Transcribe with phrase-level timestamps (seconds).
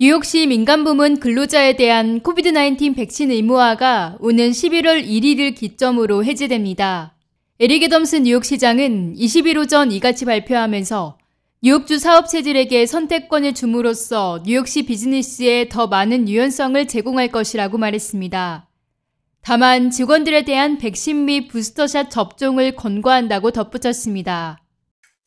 [0.00, 7.14] 뉴욕시 민간부문 근로자에 대한 코비드-19 백신 의무화가 오는 11월 1일을 기점으로 해제됩니다.
[7.60, 11.18] 에릭 애덤스 뉴욕시장은 20일 오전 이같이 발표하면서
[11.62, 18.68] 뉴욕주 사업체들에게 선택권을 줌으로써 뉴욕시 비즈니스에 더 많은 유연성을 제공할 것이라고 말했습니다.
[19.42, 24.58] 다만 직원들에 대한 백신 및 부스터샷 접종을 권고한다고 덧붙였습니다.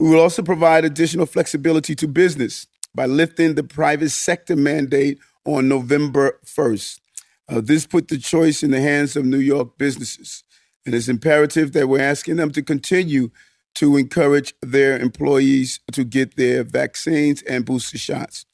[0.01, 2.67] We will also provide additional flexibility to business.
[2.97, 6.99] By lifting the private sector mandate on November 1st.
[7.47, 10.43] Uh, this put the choice in the hands of New York businesses.
[10.83, 13.29] And it's imperative that we're asking them to continue
[13.75, 18.47] to encourage their employees to get their vaccines and booster shots.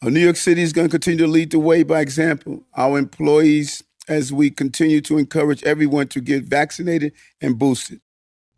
[0.00, 2.62] Uh, New York City is going to continue to lead the way by example.
[2.76, 8.00] Our employees, as we continue to encourage everyone to get vaccinated and boosted.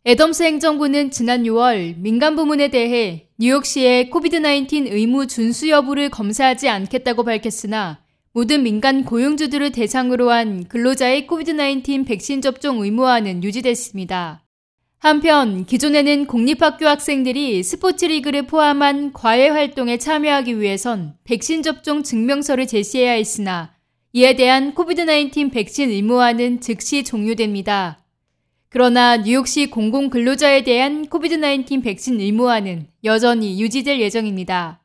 [0.05, 8.01] 애덤스 행정부는 지난 6월 민간 부문에 대해 뉴욕시의 코비드-19 의무 준수 여부를 검사하지 않겠다고 밝혔으나
[8.33, 14.43] 모든 민간 고용주들을 대상으로 한 근로자의 코비드-19 백신 접종 의무화는 유지됐습니다.
[14.97, 23.13] 한편 기존에는 공립학교 학생들이 스포츠 리그를 포함한 과외 활동에 참여하기 위해선 백신 접종 증명서를 제시해야
[23.13, 23.73] 했으나
[24.11, 28.02] 이에 대한 코비드-19 백신 의무화는 즉시 종료됩니다.
[28.73, 34.81] 그러나 뉴욕시 공공근로자에 대한 코비드-19 백신 의무화는 여전히 유지될 예정입니다.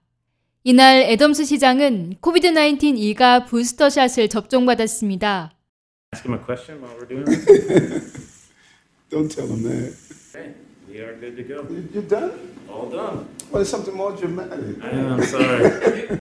[0.63, 5.53] 이날 애덤스 시장은 코비드-19 2가 부스터샷을 접종받았습니다.
[6.15, 8.51] Ask him a question while we're doing this.
[9.09, 9.97] Don't tell him that.
[10.37, 10.53] Okay,
[10.87, 11.65] we are good to go.
[11.95, 12.33] You're done?
[12.69, 13.25] All done.
[13.51, 14.85] Well, it's something more dramatic.
[14.85, 16.19] I am sorry.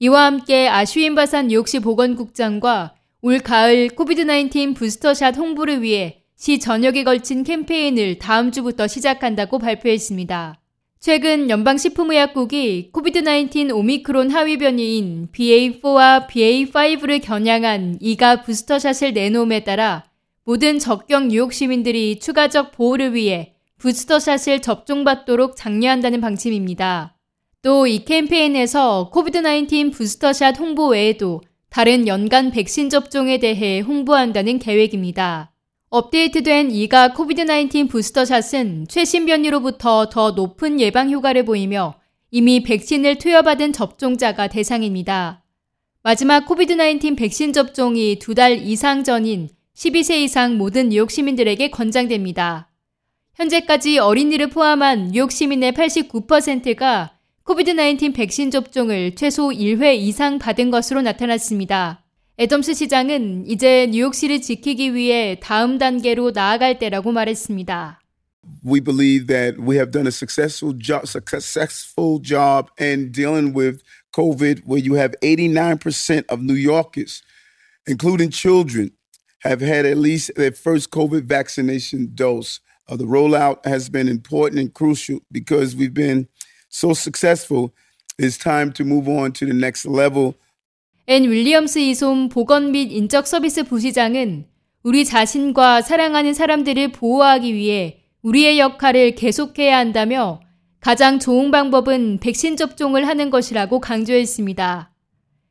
[0.00, 7.44] 이와 함께 아슈인 바산 뉴욕시 보건국장과 올 가을 코비드-19 부스터샷 홍보를 위해 시 전역에 걸친
[7.44, 10.60] 캠페인을 다음 주부터 시작한다고 발표했습니다.
[11.00, 20.04] 최근 연방식품의약국이 코비드-19 오미크론 하위 변이인 BA4와 BA5를 겨냥한 2가 부스터샷을 내놓음에 따라
[20.44, 27.16] 모든 적경 뉴욕 시민들이 추가적 보호를 위해 부스터샷을 접종받도록 장려한다는 방침입니다.
[27.62, 35.53] 또 이 캠페인에서 코비드-19 부스터샷 홍보 외에도 다른 연간 백신 접종에 대해 홍보한다는 계획입니다.
[35.94, 41.94] 업데이트된 2가 코비드-19 부스터샷은 최신 변이로부터 더 높은 예방 효과를 보이며
[42.32, 45.44] 이미 백신을 투여받은 접종자가 대상입니다.
[46.02, 52.72] 마지막 코비드-19 백신 접종이 두 달 이상 전인 12세 이상 모든 뉴욕 시민들에게 권장됩니다.
[53.36, 62.03] 현재까지 어린이를 포함한 뉴욕 시민의 89%가 코비드-19 백신 접종을 최소 1회 이상 받은 것으로 나타났습니다.
[62.39, 67.99] 애덤스 시장은 이제 뉴욕시를 지키기 위해 다음 단계로 나아갈 때라고 말했습니다.
[68.63, 74.63] We believe that we have done a successful job, successful job in dealing with COVID,
[74.65, 77.21] where you have 89% of New Yorkers,
[77.85, 78.91] including children,
[79.43, 82.61] have had at least their first COVID vaccination dose.
[82.87, 86.27] Uh, the rollout has been important and crucial because we've been
[86.69, 87.73] so successful.
[88.17, 90.35] It's time to move on to the next level
[91.06, 94.46] 앤 윌리엄스 이솜 보건 및 인적 서비스 부시장은
[94.82, 100.40] 우리 자신과 사랑하는 사람들을 보호하기 위해 우리의 역할을 계속해야 한다며
[100.80, 104.92] 가장 좋은 방법은 백신 접종을 하는 것이라고 강조했습니다.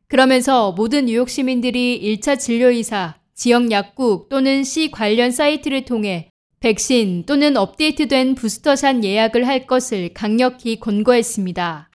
[0.08, 6.30] 그러면서 모든 뉴욕 시민들이 1차 진료의사, 지역 약국 또는 시 관련 사이트를 통해
[6.62, 11.92] 백신 또는 업데이트된 부스터샷 예약을 할 것을 강력히 권고했습니다.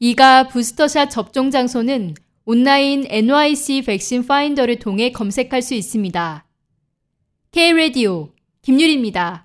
[0.00, 6.44] 이가 부스터샷 접종 장소는 온라인 NYC 백신 파인더를 통해 검색할 수 있습니다.
[7.52, 8.32] K-Radio
[8.62, 9.40] 김유리입니다.